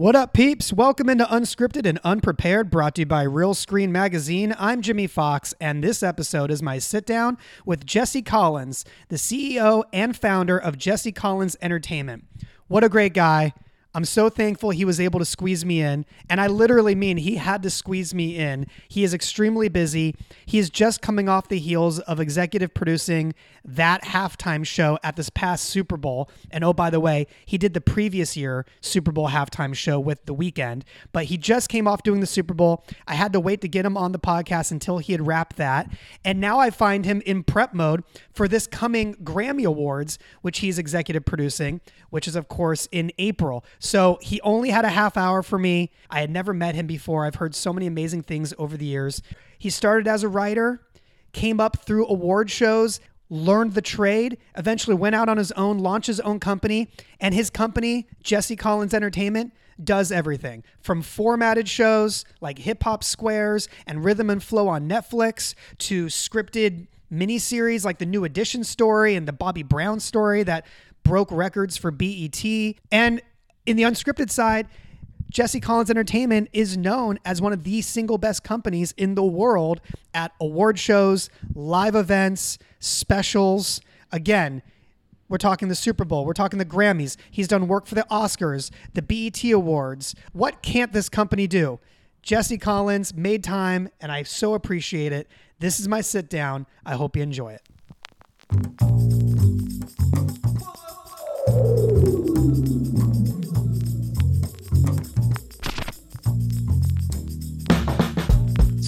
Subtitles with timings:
[0.00, 0.72] What up, peeps?
[0.72, 4.56] Welcome into Unscripted and Unprepared, brought to you by Realscreen Magazine.
[4.58, 9.84] I'm Jimmy Fox, and this episode is my sit down with Jesse Collins, the CEO
[9.92, 12.24] and founder of Jesse Collins Entertainment.
[12.66, 13.52] What a great guy.
[13.92, 16.06] I'm so thankful he was able to squeeze me in.
[16.28, 18.68] And I literally mean he had to squeeze me in.
[18.88, 20.14] He is extremely busy.
[20.46, 23.34] He is just coming off the heels of executive producing
[23.64, 26.30] that halftime show at this past Super Bowl.
[26.50, 30.24] And oh, by the way, he did the previous year Super Bowl halftime show with
[30.26, 30.82] The Weeknd,
[31.12, 32.84] but he just came off doing the Super Bowl.
[33.06, 35.90] I had to wait to get him on the podcast until he had wrapped that.
[36.24, 40.78] And now I find him in prep mode for this coming Grammy Awards, which he's
[40.78, 41.80] executive producing,
[42.10, 43.64] which is, of course, in April.
[43.78, 45.90] So he only had a half hour for me.
[46.08, 47.24] I had never met him before.
[47.24, 49.22] I've heard so many amazing things over the years.
[49.58, 50.80] He started as a writer,
[51.32, 53.00] came up through award shows,
[53.30, 56.88] learned the trade, eventually went out on his own, launched his own company,
[57.20, 63.68] and his company, Jesse Collins Entertainment, does everything from formatted shows like Hip Hop Squares
[63.86, 69.26] and Rhythm and Flow on Netflix to scripted miniseries like the New Edition story and
[69.26, 70.66] the Bobby Brown story that
[71.02, 72.44] broke records for BET.
[72.92, 73.22] And
[73.64, 74.68] in the unscripted side,
[75.30, 79.80] Jesse Collins Entertainment is known as one of the single best companies in the world
[80.12, 83.80] at award shows, live events, specials.
[84.10, 84.60] Again,
[85.28, 87.16] we're talking the Super Bowl, we're talking the Grammys.
[87.30, 90.16] He's done work for the Oscars, the BET Awards.
[90.32, 91.78] What can't this company do?
[92.22, 95.28] Jesse Collins made time, and I so appreciate it.
[95.60, 96.66] This is my sit down.
[96.84, 97.62] I hope you enjoy it.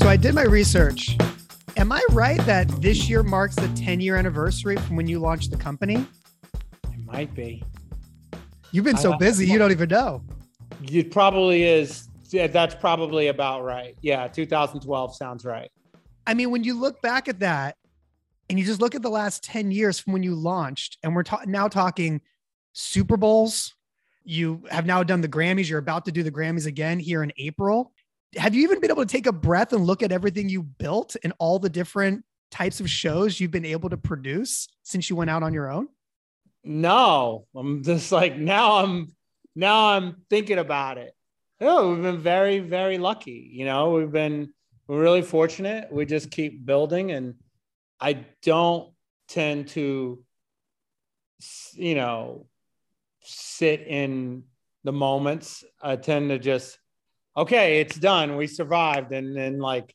[0.02, 1.16] So I did my research.
[1.76, 5.52] Am I right that this year marks the 10 year anniversary from when you launched
[5.52, 6.04] the company?
[6.92, 7.62] It might be.
[8.72, 10.24] You've been so busy, you don't even know.
[10.82, 12.08] It probably is.
[12.30, 13.96] Yeah, that's probably about right.
[14.02, 15.70] Yeah, 2012 sounds right.
[16.26, 17.76] I mean, when you look back at that
[18.50, 21.22] and you just look at the last 10 years from when you launched, and we're
[21.22, 22.20] ta- now talking
[22.72, 23.76] Super Bowls,
[24.24, 27.32] you have now done the Grammys, you're about to do the Grammys again here in
[27.38, 27.91] April.
[28.36, 31.16] Have you even been able to take a breath and look at everything you built
[31.22, 35.30] and all the different types of shows you've been able to produce since you went
[35.30, 35.88] out on your own?
[36.64, 38.76] No, I'm just like now.
[38.76, 39.14] I'm
[39.54, 41.12] now I'm thinking about it.
[41.60, 43.50] Oh, we've been very very lucky.
[43.52, 44.52] You know, we've been
[44.86, 45.92] we're really fortunate.
[45.92, 47.34] We just keep building, and
[48.00, 48.92] I don't
[49.28, 50.22] tend to,
[51.72, 52.46] you know,
[53.22, 54.44] sit in
[54.84, 55.64] the moments.
[55.80, 56.78] I tend to just,
[57.36, 58.36] okay, it's done.
[58.36, 59.94] We survived, and then like,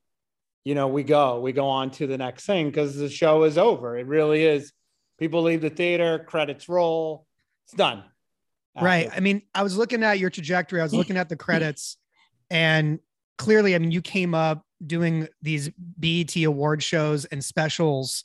[0.63, 3.57] you know, we go, we go on to the next thing because the show is
[3.57, 3.97] over.
[3.97, 4.73] It really is.
[5.19, 7.25] People leave the theater, credits roll,
[7.65, 8.03] it's done.
[8.79, 9.09] Right.
[9.11, 11.97] I mean, I was looking at your trajectory, I was looking at the credits,
[12.51, 12.99] and
[13.37, 18.23] clearly, I mean, you came up doing these BET award shows and specials.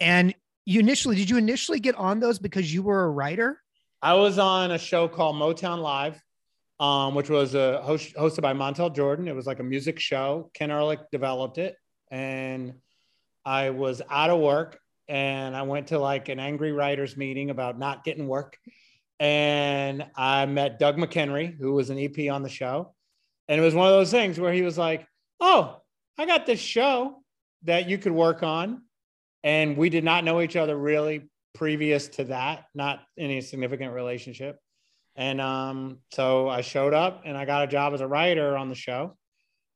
[0.00, 0.34] And
[0.64, 3.60] you initially, did you initially get on those because you were a writer?
[4.02, 6.20] I was on a show called Motown Live,
[6.80, 9.28] um, which was a host, hosted by Montel Jordan.
[9.28, 10.50] It was like a music show.
[10.54, 11.76] Ken Ehrlich developed it,
[12.10, 12.74] and
[13.44, 14.78] I was out of work,
[15.08, 18.56] and I went to like an angry writers meeting about not getting work,
[19.18, 22.94] and I met Doug McHenry, who was an EP on the show,
[23.48, 25.06] and it was one of those things where he was like,
[25.40, 25.80] "Oh,
[26.16, 27.22] I got this show
[27.64, 28.82] that you could work on,"
[29.42, 34.60] and we did not know each other really previous to that, not any significant relationship.
[35.18, 38.68] And um, so I showed up and I got a job as a writer on
[38.68, 39.16] the show.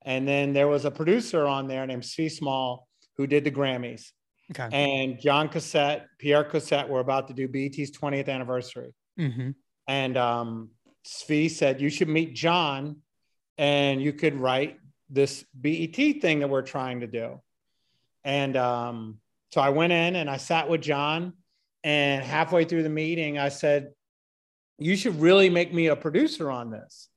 [0.04, 2.86] And then there was a producer on there named C Small
[3.16, 4.12] who did the Grammys.
[4.52, 4.69] Okay.
[4.72, 8.94] And John Cossette, Pierre Cossette were about to do BET's 20th anniversary.
[9.19, 9.50] Mm-hmm.
[9.88, 10.70] And um,
[11.04, 12.98] Svi said, You should meet John
[13.58, 14.78] and you could write
[15.10, 17.41] this BET thing that we're trying to do.
[18.22, 19.19] And um,
[19.50, 21.32] so I went in and I sat with John.
[21.84, 23.91] And halfway through the meeting, I said,
[24.78, 27.08] You should really make me a producer on this.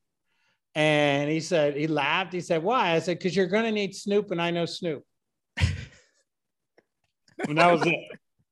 [0.75, 2.33] And he said, He laughed.
[2.33, 2.91] He said, Why?
[2.91, 5.03] I said, Because you're going to need Snoop, and I know Snoop.
[5.57, 7.99] and that was it.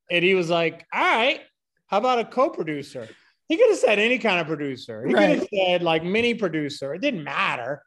[0.09, 1.41] And he was like, All right,
[1.87, 3.07] how about a co producer?
[3.49, 5.05] He could have said any kind of producer.
[5.05, 6.93] He could have said like mini producer.
[6.93, 7.83] It didn't matter.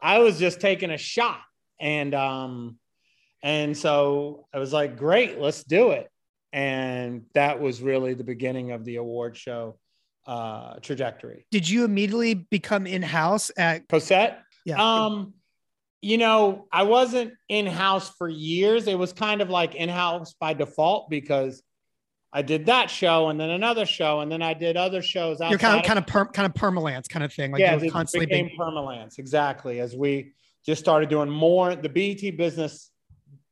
[0.00, 1.40] I was just taking a shot.
[1.78, 2.78] And um,
[3.42, 6.10] and so I was like, great, let's do it.
[6.52, 9.78] And that was really the beginning of the award show
[10.26, 11.46] uh trajectory.
[11.50, 13.88] Did you immediately become in house at?
[13.88, 14.38] Cossette?
[14.64, 14.76] Yeah.
[14.82, 15.34] Um,
[16.00, 18.86] you know, I wasn't in house for years.
[18.86, 21.62] It was kind of like in house by default because
[22.30, 25.38] I did that show and then another show and then I did other shows.
[25.40, 27.52] You're kind of kind of per, kind of permalance kind of thing.
[27.52, 30.32] Like yeah, you constantly became being, permalance exactly as we
[30.66, 31.76] just started doing more.
[31.76, 32.90] The BET business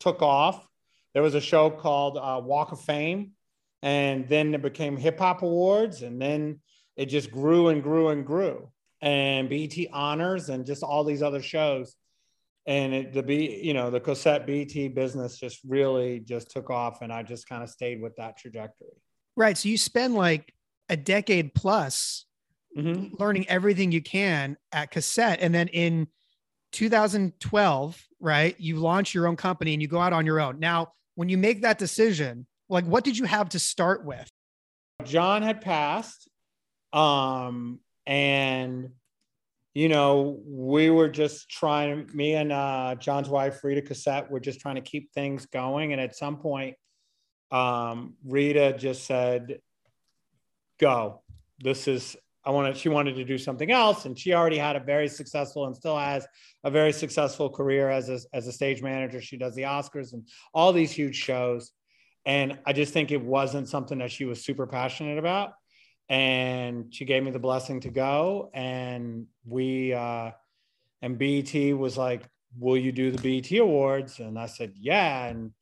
[0.00, 0.66] took off.
[1.14, 3.32] There was a show called uh, Walk of Fame,
[3.82, 6.60] and then it became Hip Hop Awards, and then
[6.96, 8.70] it just grew and grew and grew.
[9.00, 11.96] And BET Honors and just all these other shows
[12.66, 17.02] and it, the B, you know, the Cossette BET business just really just took off,
[17.02, 18.88] and I just kind of stayed with that trajectory.
[19.36, 19.58] right.
[19.58, 20.54] So you spend like
[20.88, 22.26] a decade plus
[22.74, 23.16] Mm-hmm.
[23.22, 26.08] learning everything you can at Cossette and then in
[26.72, 30.90] 2012 right you launch your own company and you go out on your own now
[31.14, 34.30] when you make that decision like what did you have to start with
[35.04, 36.28] John had passed,
[36.92, 38.90] um, and
[39.74, 42.08] you know we were just trying.
[42.14, 46.00] Me and uh, John's wife Rita Cossette were just trying to keep things going, and
[46.00, 46.76] at some point,
[47.50, 49.60] um, Rita just said,
[50.78, 51.22] "Go.
[51.62, 52.76] This is." I wanted.
[52.76, 55.96] She wanted to do something else, and she already had a very successful and still
[55.96, 56.26] has
[56.64, 59.20] a very successful career as a, as a stage manager.
[59.20, 61.70] She does the Oscars and all these huge shows.
[62.24, 65.52] And I just think it wasn't something that she was super passionate about.
[66.08, 68.50] And she gave me the blessing to go.
[68.52, 70.32] And we, uh,
[71.00, 72.22] and BET was like,
[72.58, 74.18] Will you do the BET Awards?
[74.20, 75.26] And I said, Yeah.
[75.26, 75.52] And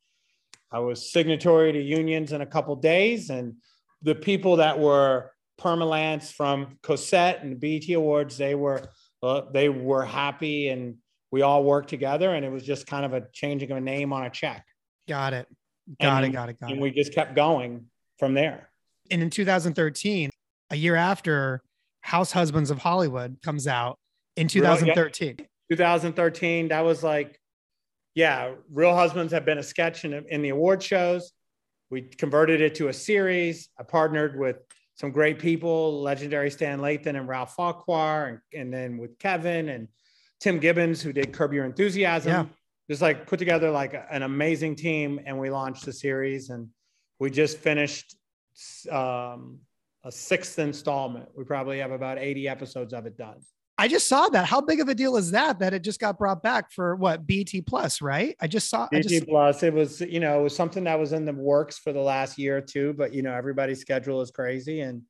[0.71, 3.29] I was signatory to unions in a couple days.
[3.29, 3.55] And
[4.01, 8.81] the people that were permalance from Cossette and the BET Awards, they were,
[9.23, 10.95] uh, they were happy and
[11.31, 12.33] we all worked together.
[12.35, 14.65] And it was just kind of a changing of a name on a check.
[15.07, 15.47] got it
[15.99, 17.85] got it got it got and it And we just kept going
[18.19, 18.69] from there.
[19.09, 20.29] and in 2013
[20.69, 21.61] a year after
[22.01, 23.97] house husbands of hollywood comes out
[24.37, 24.65] in Really?
[24.65, 24.75] Yeah.
[24.75, 27.39] 2013 2013, that was like,
[28.13, 31.31] yeah, Real Husbands had been a sketch in, in the award shows.
[31.89, 33.69] We converted it to a series.
[33.79, 34.57] I partnered with
[34.95, 39.87] some great people, legendary Stan Lathan and Ralph Farquhar, and, and then with Kevin and
[40.41, 42.31] Tim Gibbons, who did Curb Your Enthusiasm.
[42.31, 42.45] Yeah.
[42.91, 46.49] Just like put together like an amazing team, and we launched the series.
[46.49, 46.67] And
[47.19, 48.17] we just finished
[48.91, 49.59] um,
[50.03, 51.29] a sixth installment.
[51.33, 53.39] We probably have about 80 episodes of it done.
[53.77, 56.17] i just saw that how big of a deal is that that it just got
[56.17, 59.63] brought back for what bt plus right i just saw BT just, Plus.
[59.63, 62.37] It was, you know, it was something that was in the works for the last
[62.37, 65.03] year or two, but you know, everybody's schedule is crazy, and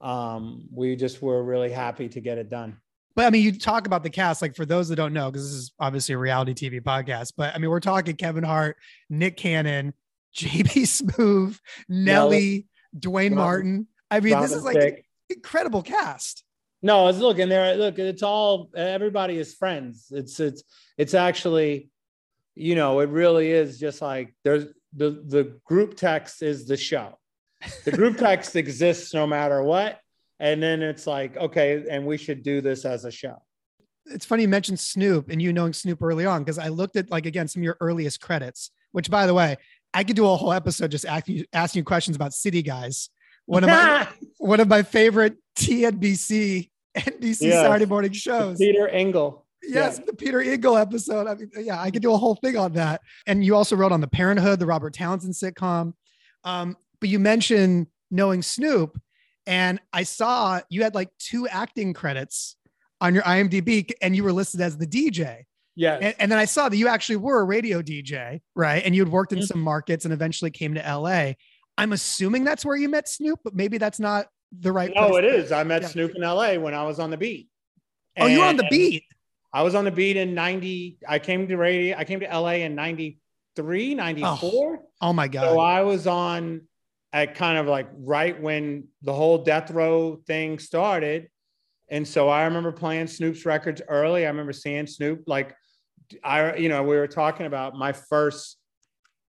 [0.00, 2.76] um, we just were really happy to get it done.
[3.20, 5.46] But I mean, you talk about the cast, like for those that don't know, because
[5.46, 7.34] this is obviously a reality TV podcast.
[7.36, 8.78] But I mean, we're talking Kevin Hart,
[9.10, 9.92] Nick Cannon,
[10.34, 12.66] JB Smoove, Nelly,
[12.98, 13.88] Duane Robin- Martin.
[14.10, 15.04] I mean, this is like Thicke.
[15.28, 16.44] incredible cast.
[16.80, 20.06] No, it's look, and there, look, it's all everybody is friends.
[20.10, 20.62] It's it's
[20.96, 21.90] it's actually,
[22.54, 24.64] you know, it really is just like there's
[24.96, 27.18] the the group text is the show.
[27.84, 30.00] The group text exists no matter what,
[30.40, 33.36] and then it's like okay, and we should do this as a show.
[34.06, 37.10] It's funny you mentioned Snoop and you knowing Snoop early on because I looked at
[37.10, 38.70] like again some of your earliest credits.
[38.92, 39.56] Which, by the way,
[39.94, 43.10] I could do a whole episode just asking you, asking you questions about City Guys.
[43.46, 44.08] One of my
[44.38, 47.66] one of my favorite TNBC NBC Yes.
[47.66, 48.58] Saturday morning shows.
[48.58, 49.46] Peter Engel.
[49.62, 51.26] Yes, the Peter Engel episode.
[51.26, 53.02] I mean, yeah, I could do a whole thing on that.
[53.26, 55.92] And you also wrote on the Parent 'Hood, the Robert Townsend sitcom.
[56.44, 58.98] Um, but you mentioned knowing Snoop,
[59.46, 62.56] and I saw you had like two acting credits
[63.00, 65.44] on your IMDb, and you were listed as the DJ.
[65.76, 65.94] Yeah.
[66.00, 68.84] And, and then I saw that you actually were a radio DJ, right?
[68.84, 69.46] And you had worked in Mhm.
[69.46, 71.34] some markets and eventually came to LA.
[71.78, 74.92] I'm assuming that's where you met Snoop, but maybe that's not the right.
[74.94, 75.18] No, place.
[75.20, 75.52] it is.
[75.52, 75.88] I met Yeah.
[75.88, 77.48] Snoop in LA when I was on the beat.
[78.18, 79.04] Oh, you were on the beat.
[79.52, 80.98] I was on the beat in 90.
[81.08, 81.96] I came to radio.
[81.96, 84.80] I came to LA in 93, 94.
[85.00, 85.42] Oh my god.
[85.44, 86.62] So I was on
[87.12, 91.28] at kind of like right when the whole death row thing started.
[91.90, 94.24] And so I remember playing Snoop's records early.
[94.24, 95.56] I remember seeing Snoop like
[96.24, 98.56] I, you know, we were talking about my first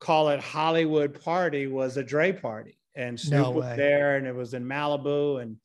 [0.00, 2.78] call it Hollywood party was a Dre party.
[2.96, 5.56] And Snoop No was there and it was in Malibu and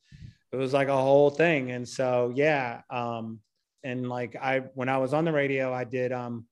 [0.52, 1.72] it was like a whole thing.
[1.72, 2.82] And so yeah.
[2.88, 3.40] Um,
[3.82, 6.46] and like I when I was on the radio, I did um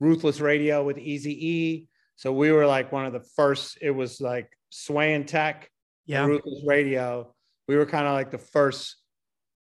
[0.00, 1.88] Ruthless Radio with Easy E.
[2.16, 5.70] So we were like one of the first, it was like Sway and Tech,
[6.06, 6.24] yeah.
[6.24, 7.34] Ruthless Radio.
[7.68, 8.96] We were kind of like the first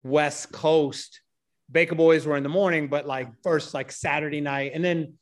[0.04, 1.22] West Coast.
[1.70, 4.72] Baka Boyz were in the morning, but like first like Saturday night.
[4.74, 5.14] And then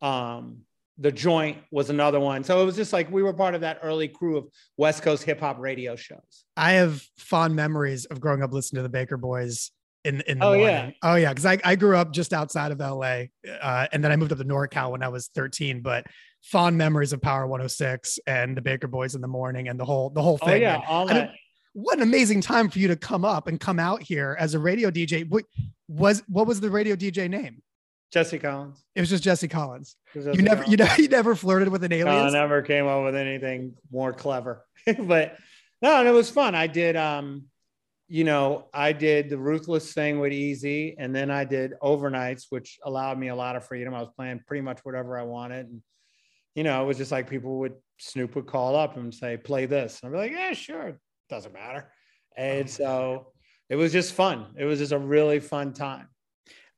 [0.00, 0.58] um
[0.98, 2.44] the joint was another one.
[2.44, 5.22] So it was just like we were part of that early crew of West Coast
[5.24, 6.44] hip hop radio shows.
[6.56, 9.70] I have fond memories of growing up listening to the Baka Boyz
[10.04, 10.66] in in the Oh, morning.
[10.66, 10.90] yeah.
[11.02, 13.24] Oh yeah, because I, I grew up just outside of LA,
[13.60, 15.82] uh, and then I moved up to NorCal when I was 13.
[15.82, 16.06] But
[16.42, 20.10] fond memories of Power 106 and the Baka Boyz in the morning and the whole
[20.10, 20.50] the whole thing.
[20.50, 20.82] Oh yeah, man.
[20.88, 21.32] all that.
[21.72, 24.58] what an amazing time for you to come up and come out here as a
[24.58, 25.28] radio DJ.
[25.28, 25.44] What
[25.88, 27.62] was what was the radio DJ name?
[28.12, 28.82] Jesse Collins.
[28.96, 29.96] It was just Jesse Collins.
[30.14, 30.70] Jesse You never, Collins.
[30.70, 34.12] you know, you never flirted with an No, I never came up with anything more
[34.12, 34.66] clever.
[34.98, 35.36] but
[35.80, 36.54] no, and it was fun.
[36.56, 37.44] I did um,
[38.08, 42.80] you know, I did the ruthless thing with Eazy, and then I did overnights, which
[42.84, 43.94] allowed me a lot of freedom.
[43.94, 45.66] I was playing pretty much whatever I wanted.
[45.66, 45.80] And
[46.54, 49.66] you know, it was just like people would Snoop would call up and say, play
[49.66, 50.00] this.
[50.02, 51.92] And I'd be like, yeah, sure, doesn't matter.
[52.36, 53.26] And oh, so
[53.68, 54.46] it was just fun.
[54.56, 56.08] It was just a really fun time.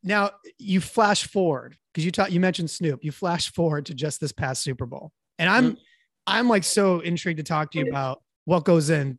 [0.02, 3.04] Now you flash forward because you taught you mentioned Snoop.
[3.04, 5.80] You flash forward to just this past Super Bowl, and I'm mm-hmm.
[6.26, 9.18] I'm like so intrigued to talk to you about what goes in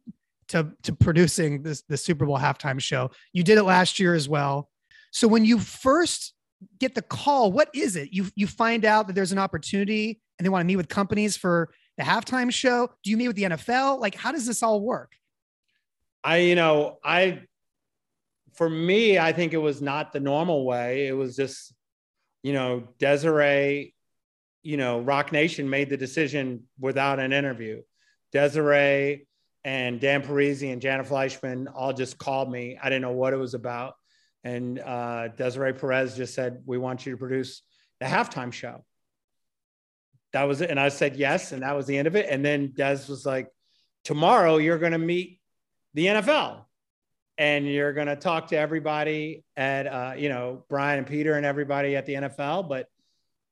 [0.50, 3.12] to to producing this the Super Bowl halftime show.
[3.31, 4.69] You did it last year as well.
[5.12, 6.33] So when you first
[6.79, 8.10] get the call, what is it?
[8.12, 11.38] You you find out that there's an opportunity and they want to meet with companies
[11.38, 12.89] for the halftime show.
[13.03, 14.00] Do you meet with the NFL?
[14.00, 15.13] Like, how does this all work?
[16.24, 17.41] I, you know, I,
[18.53, 21.08] for me, I think it was not the normal way.
[21.08, 21.74] It was just,
[22.43, 23.93] you know, Desiree,
[24.63, 27.82] you know, Roc Nation made the decision without an interview.
[28.32, 29.27] Desiree
[29.63, 32.77] and Dan Parisi and Janet Fleischman all just called me.
[32.82, 33.96] I didn't know what it was about.
[34.44, 37.62] And uh, Desiree Perez just said, We want you to produce
[38.00, 38.84] the halftime show.
[40.34, 40.70] That was it.
[40.70, 41.52] And I said yes.
[41.52, 42.28] And that was the end of it.
[42.30, 43.48] And then Des was like,
[44.04, 45.40] Tomorrow you're going to meet
[45.94, 46.66] the NFL
[47.38, 51.46] and you're going to talk to everybody at, uh, you know, Brian and Peter and
[51.46, 52.68] everybody at the NFL.
[52.68, 52.88] But,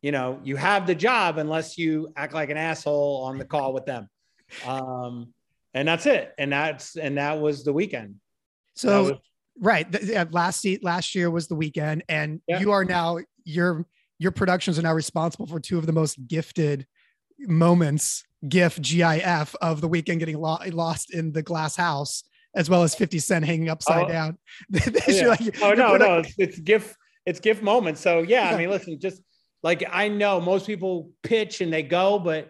[0.01, 3.73] you know, you have the job unless you act like an asshole on the call
[3.73, 4.09] with them.
[4.65, 5.33] Um,
[5.73, 6.33] and that's it.
[6.37, 8.15] And that's, and that was the Weeknd.
[8.75, 9.21] So
[9.59, 12.59] right, last last year was the Weeknd, and Yeah.
[12.59, 13.85] you are now your
[14.19, 16.85] your productions are now responsible for two of the most gifted
[17.39, 22.23] moments, GIF GIF of the Weeknd getting lo- lost in the glass house,
[22.55, 24.07] as well as Fifty Cent hanging upside Oh.
[24.07, 24.37] down.
[25.07, 25.27] Yeah.
[25.27, 28.01] Like- oh no, product- no, it's, it's gift, it's gif moments.
[28.01, 28.55] So yeah, Yeah.
[28.55, 29.21] I mean, listen, just
[29.63, 32.49] like I know most people pitch and they go, but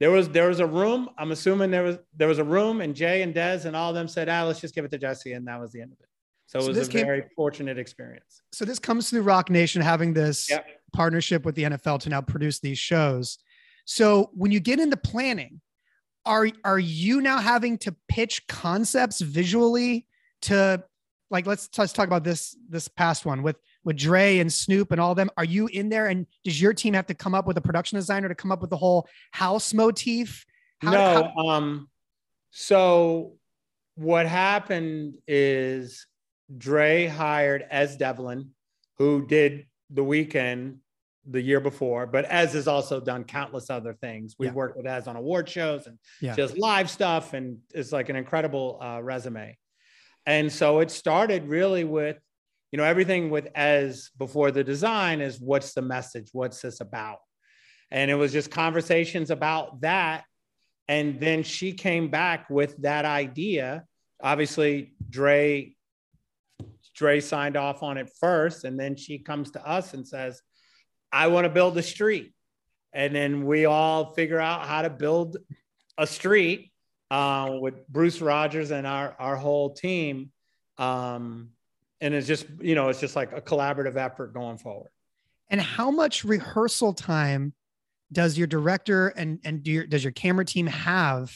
[0.00, 1.10] there was there was a room.
[1.18, 3.94] I'm assuming there was there was a room, and Jay and Des and all of
[3.94, 5.98] them said, "Ah, let's just give it to Jesse," and that was the end of
[6.00, 6.06] it.
[6.50, 8.42] So it So was this a came- very fortunate experience.
[8.50, 10.66] So this comes through Roc Nation having this Yep.
[10.92, 13.38] partnership with the NFL to now produce these shows.
[13.84, 15.60] So when you get into planning,
[16.26, 20.08] are are you now having to pitch concepts visually
[20.42, 20.82] to
[21.30, 25.00] like let's let's talk about this this past one with with Dre and Snoop and
[25.00, 25.30] all them.
[25.36, 27.94] Are you in there and does your team have to come up with a production
[27.96, 30.44] designer to come up with the whole house motif?
[30.82, 31.88] How- no, how- um,
[32.50, 33.38] so
[33.94, 36.06] what happened is
[36.56, 38.50] Dre hired Es Devlin,
[38.98, 40.76] who did the Weeknd
[41.26, 44.34] the year before, but Es has also done countless other things.
[44.38, 44.54] We've Yeah.
[44.54, 46.34] worked with Es on award shows and Yeah.
[46.34, 49.56] just live stuff, and it's like an incredible uh, resume.
[50.26, 52.18] And so it started really with,
[52.72, 56.30] you know, everything with Es before the design is what's the message?
[56.32, 57.18] What's this about?
[57.90, 60.24] And it was just conversations about that.
[60.88, 63.84] And then she came back with that idea.
[64.22, 65.74] Obviously, Dre,
[67.00, 70.42] Dre signed off on it first, and then she comes to us and says,
[71.10, 72.34] I want to build a street.
[72.92, 75.38] And then we all figure out how to build
[75.96, 76.72] a street
[77.10, 80.30] uh, with Bruce Rodgers and our, our whole team.
[80.76, 81.52] Um,
[82.02, 84.90] and it's just, you know, it's just like a collaborative effort going forward.
[85.48, 87.54] And how much rehearsal time
[88.12, 91.34] does your director and and do your, does your camera team have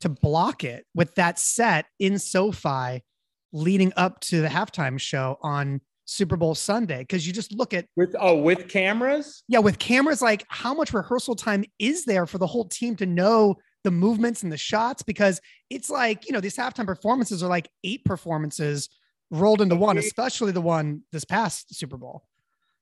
[0.00, 3.02] to block it with that set in SoFi
[3.52, 7.00] leading up to the halftime show on Super Bowl Sunday?
[7.00, 9.42] Because you just look at With oh, with cameras?
[9.48, 13.06] yeah, with cameras, like how much rehearsal time is there for the whole team to
[13.06, 15.02] know the movements and the shots?
[15.02, 15.40] Because
[15.70, 18.88] it's like you know these halftime performances are like eight performances
[19.30, 22.24] rolled into one, especially the one this past Super Bowl.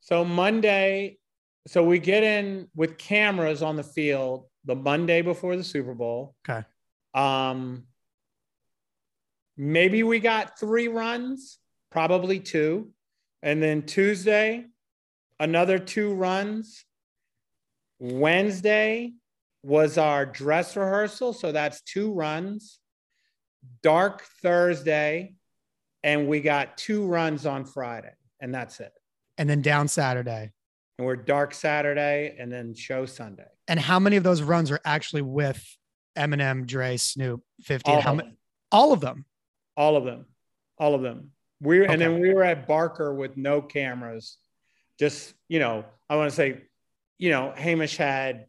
[0.00, 1.18] So Monday,
[1.66, 6.34] so we get in with cameras on the field the Monday before the Super Bowl.
[6.48, 6.64] Okay.
[7.14, 7.84] Um,
[9.56, 11.58] maybe we got three runs,
[11.90, 12.90] probably two,
[13.42, 14.66] and then Tuesday,
[15.40, 16.84] another two runs.
[17.98, 19.12] Wednesday
[19.62, 22.78] was our dress rehearsal, so that's two runs.
[23.82, 25.34] Dark Thursday,
[26.02, 28.92] and we got two runs on Friday, and that's it
[29.38, 30.52] And then down Saturday.
[30.98, 33.46] and we're dark Saturday and then show Sunday.
[33.66, 35.64] And how many of those runs are actually with
[36.16, 37.90] Eminem, Dre, Snoop, 50?
[37.90, 38.36] All, how many?
[38.70, 39.24] All of them.
[39.76, 40.26] All of them,
[40.78, 41.30] all of them.
[41.60, 44.38] We and then we were at Barker with no cameras.
[44.98, 46.62] Just you know, I want to say,
[47.18, 48.46] you know, Hamish had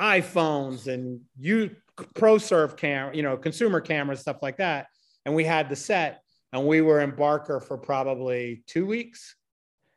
[0.00, 1.74] iPhones and you
[2.14, 4.86] pro surf camera, you know, consumer cameras, stuff like that.
[5.24, 9.36] And we had the set and we were in Barker for probably two weeks.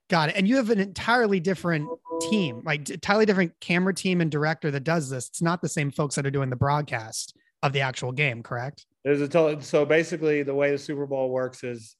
[0.09, 0.35] Got it.
[0.35, 1.87] And you have an entirely different
[2.29, 5.29] team, like entirely different camera team and director that does this.
[5.29, 8.85] It's not the same folks that are doing the broadcast of the actual game, correct?
[9.03, 11.95] There's a total, so basically the way the Super Bowl works is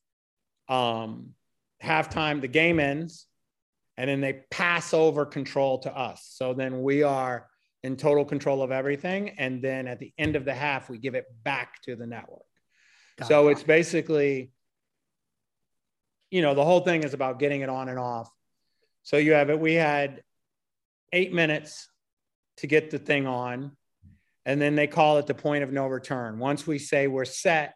[0.70, 1.31] um
[1.84, 3.27] halftime, the game ends,
[3.98, 6.27] and then they pass over control to us.
[6.34, 7.48] So then we are
[7.84, 9.29] in total control of everything.
[9.38, 12.46] And then at the end of the half, we give it back to the network.
[13.17, 13.53] Got so it.
[13.53, 14.51] it's basically,
[16.29, 18.31] you know, the whole thing is about getting it on and off.
[19.03, 20.22] So you have it, we had
[21.12, 21.89] eight minutes
[22.58, 23.75] to get the thing on.
[24.45, 26.39] And then they call it the point of no return.
[26.39, 27.75] Once we say we're set,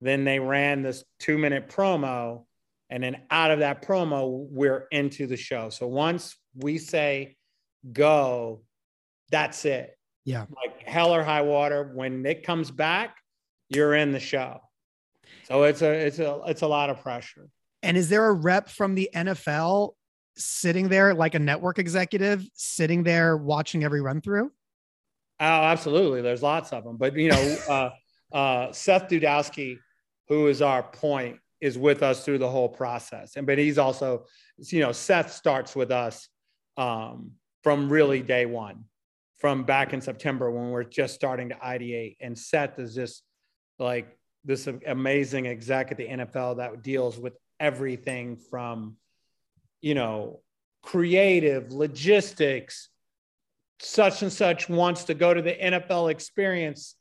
[0.00, 2.44] then they ran this two minute promo.
[2.90, 5.70] And then out of that promo, we're into the show.
[5.70, 7.36] So once we say
[7.92, 8.62] go,
[9.30, 9.96] that's it.
[10.24, 10.46] Yeah.
[10.54, 11.92] Like hell or high water.
[11.94, 13.16] When it comes back,
[13.68, 14.60] you're in the show.
[15.44, 17.48] So it's a it's a it's a lot of pressure.
[17.82, 19.92] And is there a rep from the NFL
[20.36, 24.50] sitting there like a network executive sitting there watching every run through?
[25.44, 26.22] Oh, absolutely.
[26.22, 26.96] There's lots of them.
[26.96, 29.78] But you know, uh, uh, Seth Dudowsky,
[30.28, 33.36] who is our point, is with us through the whole process.
[33.36, 34.26] And but he's also,
[34.58, 36.28] you know, Seth starts with us
[36.76, 37.32] um,
[37.62, 38.84] from really day one
[39.38, 42.16] from back in September when we're just starting to ideate.
[42.20, 43.22] And Seth is just
[43.78, 48.96] like this amazing exec at the NFL that deals with everything from,
[49.82, 50.40] you know,
[50.82, 52.88] creative, logistics,
[53.80, 56.94] such and such wants to go to the NFL experience.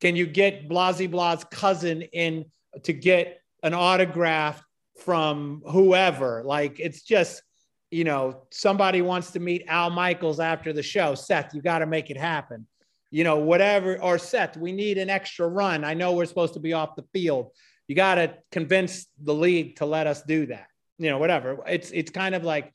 [0.00, 2.46] Can you get Blasey Blah's cousin in
[2.84, 4.62] to get an autograph
[4.98, 6.42] from whoever?
[6.44, 7.42] Like it's just
[7.90, 11.14] you know, somebody wants to meet Al Michaels after the show.
[11.14, 12.66] Seth, you got to make it happen.
[13.10, 15.84] You know, whatever, or Seth, we need an extra run.
[15.84, 17.50] I know we're supposed to be off the field.
[17.88, 20.68] You got to convince the league to let us do that.
[20.98, 21.58] You know, whatever.
[21.66, 22.72] It's it's kind of like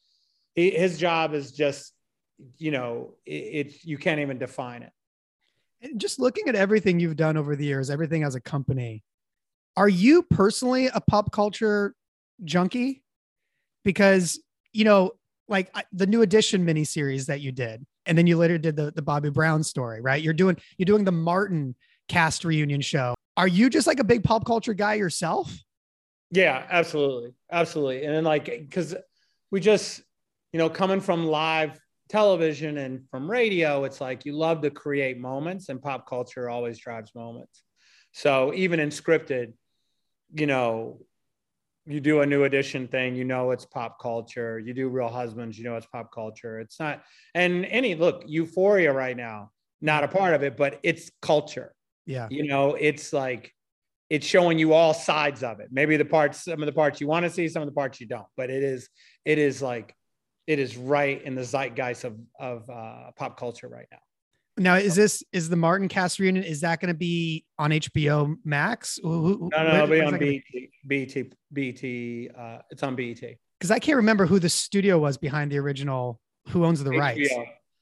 [0.56, 1.94] his job is just,
[2.58, 4.92] you know, it's it, you can't even define it.
[5.82, 9.04] And just looking at everything you've done over the years, everything as a company,
[9.78, 11.96] are you personally a pop culture
[12.44, 13.04] junkie?
[13.84, 14.40] Because
[14.74, 15.12] you know,
[15.48, 19.02] like the new edition miniseries that you did, and then you later did the the
[19.02, 20.22] Bobby Brown story, right?
[20.22, 21.76] You're doing you're doing the Martin
[22.08, 23.16] cast reunion show.
[23.38, 25.54] Are you just like a big pop culture guy yourself?
[26.32, 28.04] Yeah, absolutely, absolutely.
[28.06, 28.96] And then like because
[29.52, 30.02] we just
[30.52, 35.20] you know coming from live television and from radio, it's like you love to create
[35.20, 37.64] moments, and pop culture always drives moments.
[38.12, 39.54] So even in scripted,
[40.34, 41.02] you know,
[41.86, 44.58] you do a new edition thing, you know it's pop culture.
[44.58, 46.60] You do Real Husbands, you know it's pop culture.
[46.60, 51.12] It's not, and any look, Euphoria right now, not a part of it, but it's
[51.22, 51.74] culture.
[52.06, 52.28] Yeah.
[52.32, 53.52] You know, it's like
[54.10, 55.70] it's showing you all sides of it.
[55.72, 58.00] Maybe the parts, some of the parts you want to see, some of the parts
[58.00, 58.28] you don't.
[58.38, 58.90] But it is,
[59.26, 59.96] it is like,
[60.48, 64.00] it is right in the zeitgeist of of uh, pop culture right now.
[64.58, 66.46] Now, is this is the Martin cast reunion?
[66.46, 69.00] Is that going to be on HBO Max?
[69.04, 72.30] Who, no, no, it'll be on BT, BT, BT.
[72.38, 73.20] Uh, it's on BET.
[73.20, 76.22] Because I can't remember who the studio was behind the original.
[76.50, 77.00] Who owns the HBO.
[77.00, 77.30] rights?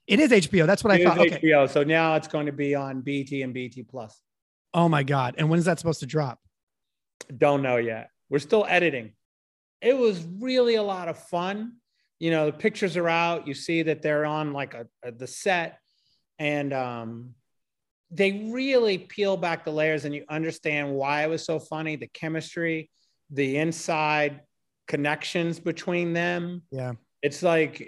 [0.08, 0.66] It is HBO.
[0.66, 1.20] That's what it I thought.
[1.20, 1.40] Okay.
[1.40, 1.70] HBO.
[1.70, 4.20] So now it's going to be on BT and BT Plus.
[4.74, 5.36] Oh my god!
[5.38, 6.40] And when is that supposed to drop?
[7.38, 8.10] Don't know yet.
[8.30, 9.12] We're still editing.
[9.80, 11.74] It was really a lot of fun.
[12.24, 13.48] You know, the pictures are out.
[13.48, 15.80] You see that they're on like a, a the set
[16.40, 17.36] and um,
[18.12, 22.08] they really peel back the layers and you understand why it was so funny the
[22.08, 22.90] chemistry
[23.32, 24.42] the inside
[24.88, 27.88] connections between them yeah it's like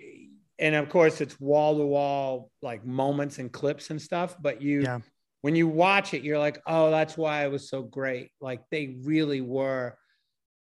[0.58, 4.82] and of course it's wall to wall like moments and clips and stuff but you
[4.82, 5.00] yeah.
[5.42, 8.96] when you watch it you're like oh that's why it was so great like they
[9.04, 9.98] really were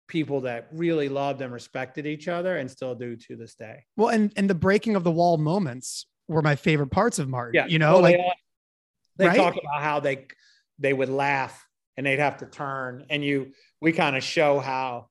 [0.07, 4.09] people that really loved and respected each other and still do to this day well
[4.09, 7.55] and and the breaking of the wall moments were my favorite parts of Martin.
[7.55, 8.33] Yeah, you know, well, like they,
[9.17, 9.37] they right?
[9.37, 10.27] talk about how they
[10.79, 15.09] they would laugh and they'd have to turn, and you we kind of show how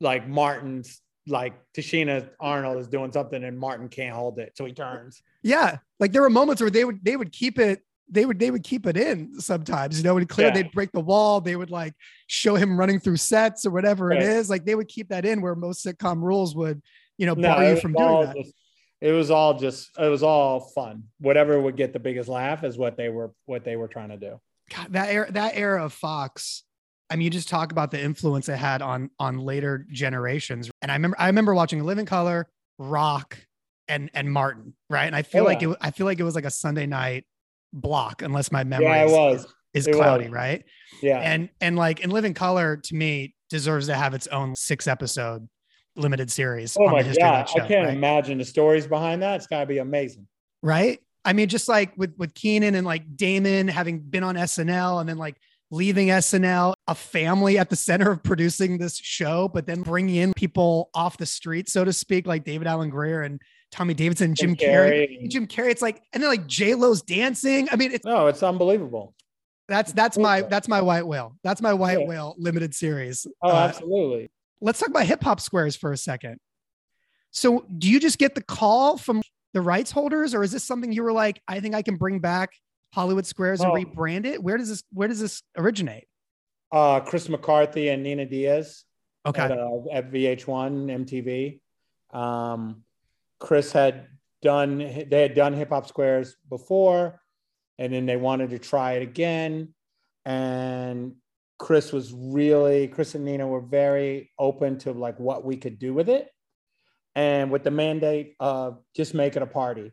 [0.00, 4.72] like Martin's like Tichina Arnold is doing something and Martin can't hold it, so he
[4.72, 5.22] turns.
[5.42, 8.50] Yeah, like there were moments where they would they would keep it they would they
[8.50, 10.54] would keep it in sometimes you know when clear yeah.
[10.54, 11.92] they'd break the wall they would like
[12.26, 14.22] show him running through sets or whatever right.
[14.22, 16.80] it is like they would keep that in where most sitcom rules would
[17.18, 18.54] you know bar you from doing that just,
[19.00, 21.04] it was all just it was all fun.
[21.20, 24.16] Whatever would get the biggest laugh is what they were what they were trying to
[24.16, 24.40] do.
[24.74, 26.64] God, that era that era of Fox.
[27.10, 30.70] I mean, you just talk about the influence it had on on later generations.
[30.82, 33.38] And I remember I remember watching Living Color, Roc,
[33.86, 35.06] and and Martin, right?
[35.06, 35.70] And I feel Oh, like yeah.
[35.70, 37.24] it I feel like it was like a Sunday night
[37.72, 40.32] block, unless my memory Yeah, is, is It cloudy, was.
[40.32, 40.64] right?
[41.02, 41.18] Yeah.
[41.18, 45.48] And and like in Living Color to me deserves to have its own six episode
[45.96, 47.96] limited series oh my the history of god, show, I can't right?
[47.96, 49.36] imagine the stories behind that.
[49.36, 50.26] It's got to be amazing.
[50.62, 51.00] right?
[51.24, 55.08] I mean, just like with with Keenen and like Damon having been on SNL and
[55.08, 55.36] then like
[55.70, 60.32] leaving SNL, a family at the center of producing this show, but then bringing in
[60.32, 64.56] people off the street, so to speak, like David Alan Grier and Tommy Davidson, Jim,
[64.56, 65.20] Jim Carrey.
[65.22, 65.28] Carrey.
[65.30, 67.68] Jim Carrey, it's like, and then like J Lo's dancing.
[67.70, 69.14] I mean, it's No, it's unbelievable.
[69.68, 71.36] that's that's my that's my white whale.
[71.44, 72.06] That's my white Yeah.
[72.06, 73.26] whale limited series.
[73.42, 74.30] Oh, Uh, absolutely.
[74.60, 76.38] let's talk about hip hop squares for a second.
[77.30, 79.20] So, do you just get the call from
[79.52, 82.20] the rights holders, or is this something you were like, I think I can bring
[82.20, 82.50] back
[82.94, 83.74] Hollywood Squares and Oh.
[83.74, 84.42] rebrand it?
[84.42, 86.06] Where does this Where does this originate?
[86.72, 88.84] Uh, Chris McCarthy and Nina Diaz.
[89.26, 91.60] Okay, at, uh, at VH1 MTV.
[92.16, 92.82] Um,
[93.38, 94.06] Chris had
[94.42, 97.20] done they had done Hip Hop Squares before,
[97.78, 99.74] and then they wanted to try it again.
[100.24, 101.14] And
[101.58, 105.94] Chris was really Chris and Nina were very open to like what we could do
[105.94, 106.28] with it,
[107.14, 109.92] and with the mandate of just make it a party.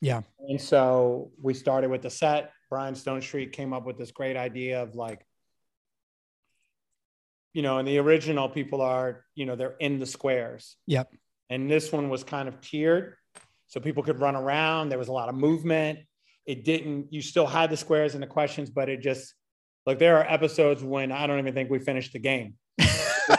[0.00, 0.22] Yeah.
[0.48, 2.52] And so we started with the set.
[2.68, 5.24] Brian Stonestreet came up with this great idea of like
[7.56, 10.76] you know, in the original people are, you know, they're in the squares.
[10.88, 11.10] Yep.
[11.50, 13.14] And this one was kind of tiered.
[13.66, 14.88] So people could run around.
[14.88, 16.00] There was a lot of movement.
[16.46, 19.34] It didn't, you still had the squares and the questions, but it just,
[19.84, 22.54] like, there are episodes when I don't even think we finished the game.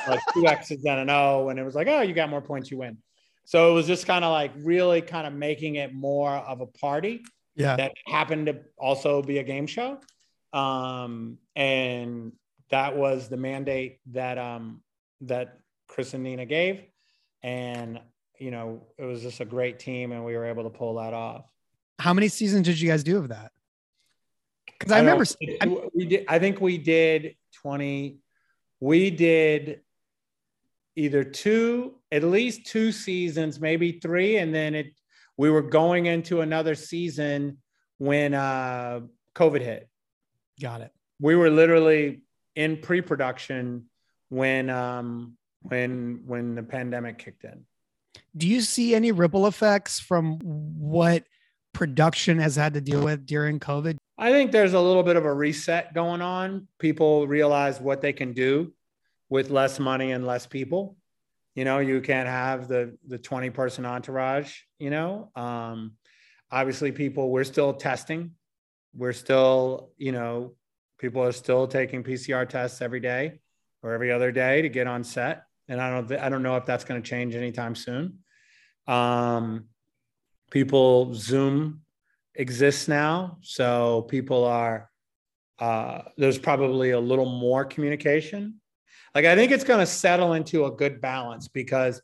[0.07, 1.49] like two X's and an O.
[1.49, 2.97] And it was like, oh, you got more points, you win.
[3.45, 6.65] So it was just kind of like really kind of making it more of a
[6.65, 7.23] party
[7.55, 9.99] yeah, that happened to also be a game show.
[10.53, 12.33] Um, and
[12.69, 14.81] that was the mandate that um,
[15.21, 16.83] that Chris and Nina gave.
[17.43, 17.99] And
[18.39, 21.13] you know, it was just a great team, and we were able to pull that
[21.13, 21.45] off.
[21.99, 23.51] how many seasons did you guys do of that?
[24.79, 26.25] Because I, don't- remember, it- we did.
[26.27, 28.17] I think we did twenty.
[28.79, 29.81] We did
[30.95, 34.87] either two, at least two seasons, maybe three, and then it.
[35.37, 37.57] We were going into another season
[37.99, 39.01] when uh,
[39.35, 39.87] COVID hit.
[40.61, 40.91] got it.
[41.19, 42.21] we were literally
[42.55, 43.85] in pre-production
[44.29, 45.37] when um
[45.69, 47.65] when when the pandemic kicked in.
[48.35, 51.23] Do you see any ripple effects from what
[51.73, 53.97] production has had to deal with during COVID?
[54.19, 56.67] i think there's a little bit of a reset going on.
[56.79, 58.73] People realize what they can do
[59.29, 60.97] with less money and less people.
[61.55, 65.31] You know you can't have the the 20 person entourage you know?
[65.35, 65.93] Um
[66.51, 68.31] obviously people we're still testing.
[68.95, 70.55] We're still you know
[70.97, 73.39] people are still taking pcr tests every day
[73.83, 76.65] or every other day to get on set and i don't i don't know if
[76.65, 78.19] that's going to change anytime soon
[78.87, 79.65] um
[80.51, 81.81] people zoom
[82.35, 84.89] exists now so people are
[85.59, 88.55] uh there's probably a little more communication
[89.15, 92.01] like i think it's going to settle into a good balance because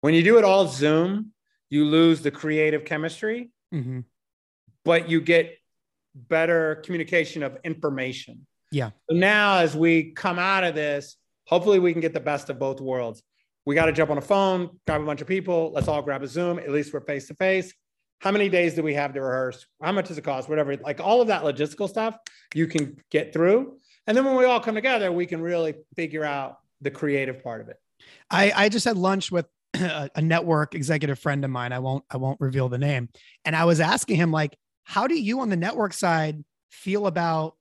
[0.00, 1.32] when you do it all zoom
[1.70, 4.04] you lose the creative chemistry Mhm.
[4.84, 5.58] but you get
[6.14, 8.46] better communication of information.
[8.72, 8.90] Yeah.
[9.10, 11.16] So now, as we come out of this,
[11.46, 13.22] hopefully we can get the best of both worlds.
[13.64, 15.72] We got to jump on a phone, grab a bunch of people.
[15.74, 16.58] Let's all grab a Zoom.
[16.58, 17.74] At least we're face to face.
[18.20, 19.66] How many days do we have to rehearse?
[19.82, 20.48] How much does it cost?
[20.48, 20.76] Whatever.
[20.76, 22.16] Like all of that logistical stuff,
[22.54, 23.78] you can get through.
[24.06, 27.60] And then when we all come together, we can really figure out the creative part
[27.60, 27.76] of it.
[28.30, 31.72] I, I just had lunch with a, a network executive friend of mine.
[31.72, 33.08] I won't I won't reveal the name.
[33.44, 37.56] And I was asking him like, how do you on the network side feel about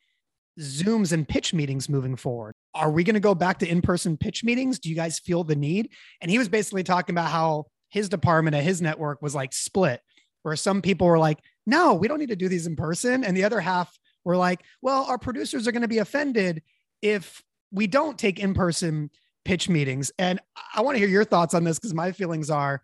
[0.59, 2.53] Zooms and pitch meetings moving forward?
[2.75, 4.79] Are we going to go back to in-person pitch meetings?
[4.79, 5.89] Do you guys feel the need?
[6.21, 10.01] And he was basically talking about how his department at his network was like split,
[10.43, 13.23] where some people were like, no, we don't need to do these in person.
[13.23, 16.61] And the other half were like, well, our producers are going to be offended
[17.01, 19.09] if we don't take in-person
[19.45, 20.11] pitch meetings.
[20.19, 20.39] And
[20.75, 22.83] I want to hear your thoughts on this because my feelings are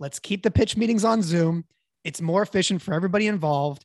[0.00, 1.64] let's keep the pitch meetings on Zoom.
[2.02, 3.84] It's more efficient for everybody involved.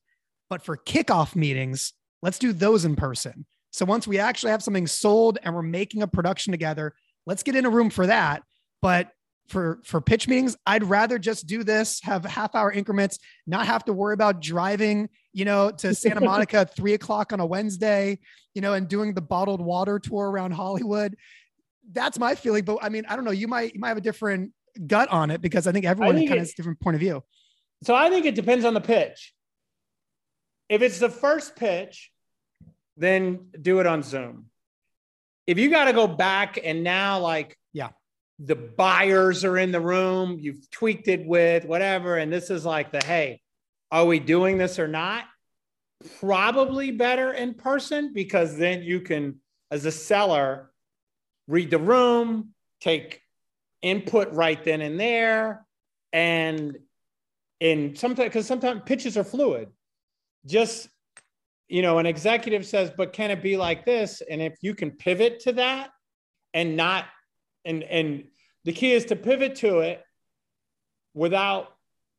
[0.50, 3.46] But for kickoff meetings, let's do those in person.
[3.74, 6.94] So once we actually have something sold and we're making a production together,
[7.26, 8.44] let's get in a room for that.
[8.84, 9.10] But
[9.48, 13.84] for for pitch meetings, I'd rather just do this, have half hour increments, not have
[13.86, 18.20] to worry about driving, you know, to Santa Monica at three o'clock on a Wednesday,
[18.54, 21.16] you know, and doing the bottled water tour around Hollywood.
[21.92, 22.64] That's my feeling.
[22.64, 23.32] But I mean, I don't know.
[23.32, 24.52] You might you might have a different
[24.86, 27.00] gut on it because I think everyone think kind of has a different point of
[27.00, 27.24] view.
[27.84, 29.34] So I think it depends on the pitch.
[30.70, 32.13] If it's the first pitch,
[32.98, 34.46] then do it on Zoom.
[35.48, 37.90] If you got to go back and now, like, Yeah.
[38.40, 42.92] the buyers are in the room, you've tweaked it with whatever, and this is like
[42.92, 43.42] the hey,
[43.92, 45.26] are we doing this or not?
[46.20, 49.40] Probably better in person because then you can,
[49.72, 50.72] as a seller,
[51.48, 53.22] read the room, take
[53.82, 55.66] input right then and there,
[56.12, 56.78] and
[57.60, 59.70] in sometimes because sometimes pitches are fluid.
[60.46, 60.90] Just
[61.74, 64.22] you know, an executive says, but can it be like this?
[64.30, 65.90] And if you can pivot to that
[66.54, 67.06] and not
[67.66, 68.26] and and
[68.64, 70.04] the key is to pivot to it
[71.16, 71.70] without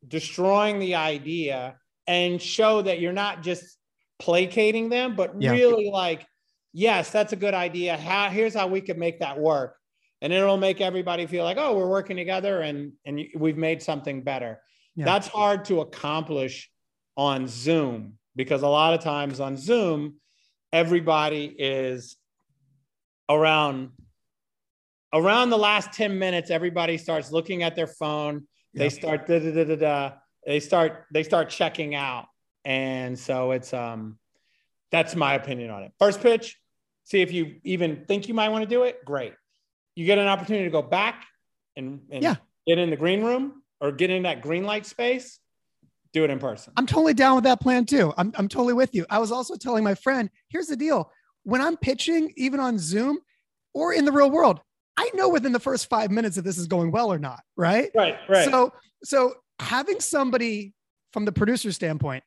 [0.09, 1.77] destroying the idea
[2.09, 3.79] and show that you're not just
[4.19, 5.53] placating them, but yeah.
[5.53, 6.27] really like,
[6.73, 7.97] yes, that's a good idea.
[7.97, 9.77] How here's how we could make that work.
[10.21, 14.25] And it'll make everybody feel like, oh, we're working together and, and we've made something
[14.25, 14.61] better.
[14.97, 15.05] Yeah.
[15.05, 16.69] That's hard to accomplish
[17.17, 20.17] on Zoom because a lot of times on Zoom,
[20.73, 22.17] everybody is
[23.29, 23.91] around
[25.13, 28.47] around the last 10 minutes, everybody starts looking at their phone.
[28.75, 30.13] They start da, da, da, da, da.
[30.45, 32.27] They start they start checking out.
[32.65, 34.19] And so it's um
[34.91, 35.93] that's my opinion on it.
[35.99, 36.59] First pitch,
[37.05, 39.05] see if you even think you might want to do it.
[39.05, 39.35] Great.
[39.95, 41.25] You get an opportunity to go back
[41.77, 42.37] and, and yeah.
[42.67, 45.39] get in the green room or get in that green light space.
[46.15, 46.73] Do it in person.
[46.77, 48.15] I'm totally down with that plan too.
[48.17, 49.05] I'm, I'm totally with you.
[49.11, 51.11] I was also telling my friend, here's the deal.
[51.43, 53.19] When I'm pitching, even on Zoom
[53.75, 54.61] or in the real world,
[54.97, 57.91] I know within the first five minutes if this is going well or not, right?
[57.97, 58.49] Right, right.
[58.49, 58.73] So,
[59.03, 60.73] so having somebody
[61.13, 62.23] from the producer standpoint,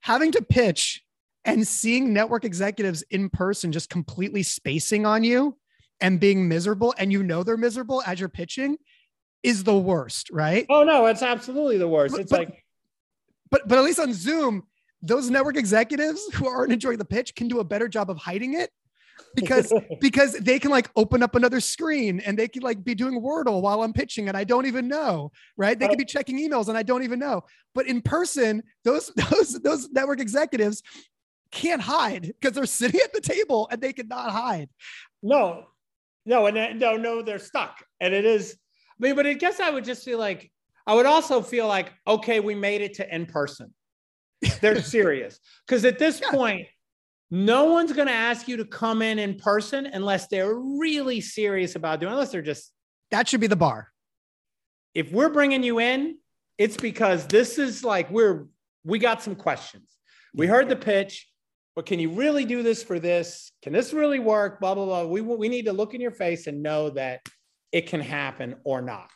[0.00, 1.02] having to pitch
[1.44, 5.58] and seeing network executives in person just completely spacing on you
[6.00, 8.76] and being miserable, and you know they're miserable as you're pitching,
[9.42, 10.64] is the worst, right?
[10.70, 12.16] Oh no, it's absolutely the worst.
[12.16, 12.61] It's but, like,
[13.52, 14.64] but but at least on Zoom,
[15.02, 18.54] those network executives who aren't enjoying the pitch can do a better job of hiding
[18.54, 18.70] it
[19.36, 23.20] because because they can like open up another screen and they can like be doing
[23.20, 25.78] Wordle while I'm pitching and I don't even know, right?
[25.78, 27.42] They could be checking emails and I don't even know.
[27.74, 30.82] But in person, those those those network executives
[31.50, 34.70] can't hide because they're sitting at the table and they cannot hide.
[35.22, 35.66] No,
[36.24, 37.84] no, and uh, no, no, they're stuck.
[38.00, 38.56] And it is,
[38.98, 40.50] I mean, but I guess I would just feel like
[40.86, 43.72] I would also feel like, okay, we made it to in person.
[44.60, 45.38] They're serious.
[45.66, 46.30] Because at this yeah.
[46.30, 46.66] point,
[47.30, 51.76] no one's going to ask you to come in in person unless they're really serious
[51.76, 52.72] about doing unless they're just
[53.10, 53.88] that should be the bar.
[54.94, 56.18] If we're bringing you in
[56.58, 58.46] it's because this is like we're
[58.84, 59.96] we got some questions.
[60.34, 61.28] We heard the pitch
[61.74, 63.50] but can you really do this for this?
[63.62, 64.60] Can this really work?
[64.60, 65.04] Blah blah blah.
[65.04, 67.26] We, we need to look in your face and know that
[67.72, 69.08] it can happen or not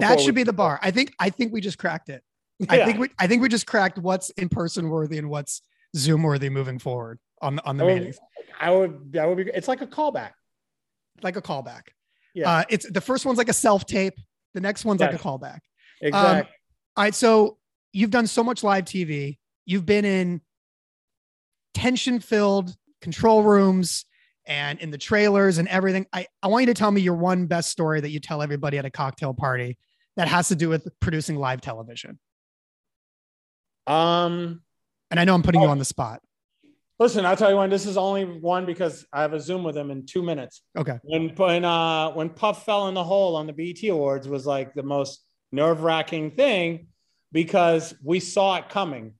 [0.00, 2.22] that should be the bar i think i think we just cracked it
[2.58, 2.66] yeah.
[2.70, 5.62] i think we i think we just cracked what's in person worthy and what's
[5.96, 8.18] zoom worthy moving forward on the on the I would, meetings.
[8.60, 10.32] I would that would be it's like a callback.
[11.22, 11.82] Like a callback.
[12.34, 12.50] Yeah.
[12.50, 14.14] Uh, it's the first one's like a self tape.
[14.54, 15.60] The next one's like a callback.
[16.00, 16.40] Exactly.
[16.40, 16.46] Um,
[16.96, 17.14] all right.
[17.14, 17.58] So
[17.92, 19.38] you've done so much live TV.
[19.66, 20.40] You've been in
[21.74, 24.04] tension filled control rooms
[24.46, 26.06] and in the trailers and everything.
[26.12, 28.78] I, I want you to tell me your one best story that you tell everybody
[28.78, 29.78] at a cocktail party
[30.16, 32.18] that has to do with producing live television.
[33.86, 34.62] Um,
[35.10, 36.20] and I know I'm putting oh, you on the spot.
[36.98, 37.70] Listen, I'll tell you one.
[37.70, 40.62] This is only one because I have a Zoom with him in two minutes.
[40.78, 40.98] Okay.
[41.02, 44.74] When when uh when Puff fell in the hole on the BET Awards was like
[44.74, 46.88] the most nerve wracking thing
[47.32, 49.14] because we saw it coming.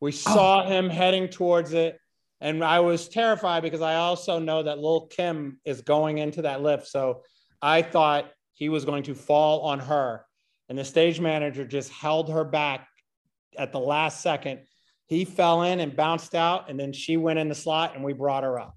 [0.00, 0.68] We saw oh.
[0.68, 1.98] him heading towards it,
[2.40, 6.62] and I was terrified because I also know that Lil Kim is going into that
[6.62, 6.86] lift.
[6.86, 7.22] So
[7.62, 10.24] I thought he was going to fall on her,
[10.68, 12.88] and the stage manager just held her back
[13.58, 14.60] at the last second
[15.06, 18.12] he fell in and bounced out, and then she went in the slot, and we
[18.12, 18.76] brought her up.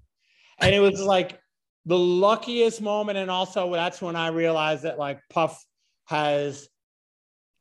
[0.58, 1.38] And it was like
[1.86, 3.18] the luckiest moment.
[3.18, 5.62] And also, that's when I realized that like Puff
[6.06, 6.68] has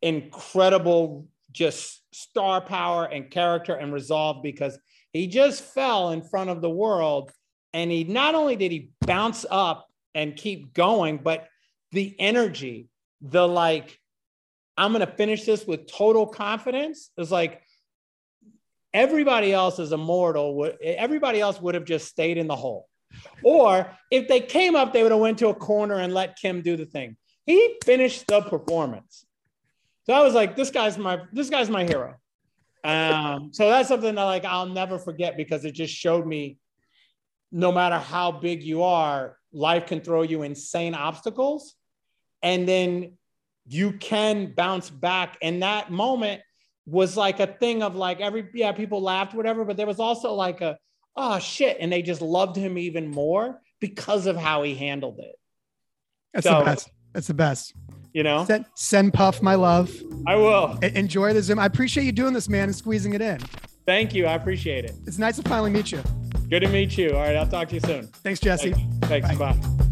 [0.02, 4.78] incredible just star power and character and resolve because
[5.14, 7.32] he just fell in front of the world.
[7.74, 11.48] And he not only did he bounce up and keep going, but
[11.92, 12.88] the energy,
[13.22, 14.00] the like,
[14.78, 17.62] I'm going to finish this with total confidence is like,
[18.94, 20.72] everybody else is immortal.
[20.82, 22.88] Everybody else would have just stayed in the hole.
[23.44, 26.62] Or if they came up, they would have went to a corner and let Kim
[26.62, 27.18] do the thing.
[27.46, 29.26] He finished the performance.
[30.06, 32.16] So I was like, this guy's my this guy's my hero.
[32.84, 36.58] Um, so that's something that like I'll never forget because it just showed me
[37.52, 41.76] no matter how big you are, life can throw you insane obstacles.
[42.42, 43.18] And then
[43.68, 45.38] you can bounce back.
[45.42, 46.42] And that moment,
[46.86, 50.34] was like a thing of like every yeah people laughed whatever but there was also
[50.34, 50.76] like a
[51.16, 55.36] oh shit and they just loved him even more because of how he handled it
[56.34, 57.74] that's so, the best That's the best.
[58.20, 59.90] You know, Send, send Puff my love.
[60.28, 60.78] I will.
[60.84, 61.58] E- enjoy the Zoom.
[61.58, 63.40] I appreciate you doing this, man, and squeezing it in.
[63.86, 64.26] Thank you.
[64.26, 64.92] I appreciate it.
[65.08, 66.04] It's nice to finally meet you.
[66.50, 67.12] Good to meet you.
[67.12, 67.38] All right.
[67.38, 68.08] I'll talk to you soon.
[68.08, 68.74] Thanks, Jesse.
[68.74, 69.26] Thanks.
[69.26, 69.38] Thanks.
[69.38, 69.54] Bye.
[69.54, 69.86] Bye.